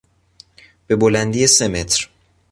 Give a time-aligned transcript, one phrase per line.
[0.87, 2.09] به بلندی سه متر